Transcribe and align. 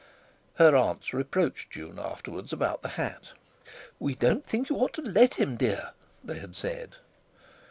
Her 0.55 0.75
aunts 0.75 1.13
reproached 1.13 1.69
June 1.69 1.99
afterwards 1.99 2.51
about 2.51 2.81
the 2.81 2.87
hat. 2.97 3.33
"We 3.99 4.15
don't 4.15 4.43
think 4.43 4.67
you 4.67 4.77
ought 4.77 4.93
to 4.93 5.01
let 5.03 5.35
him, 5.35 5.57
dear!" 5.57 5.91
they 6.23 6.39
had 6.39 6.55
said. 6.55 6.95